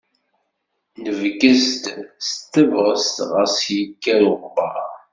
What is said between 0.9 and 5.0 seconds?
Nebges-d s tebɣest, ɣas yekker uɣebbaṛ.